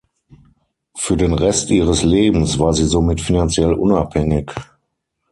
[0.97, 4.49] Für den Rest ihres Lebens war sie somit finanziell unabhängig.